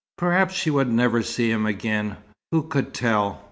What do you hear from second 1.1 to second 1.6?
see